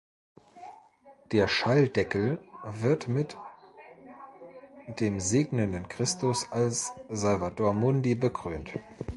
Der 1.31 1.47
Schalldeckel 1.47 2.39
wird 2.63 3.07
mit 3.07 3.37
dem 4.99 5.19
segnenden 5.19 5.87
Christus 5.89 6.51
als 6.51 6.91
Salvator 7.09 7.75
mundi 7.75 8.15
bekrönt. 8.15 8.71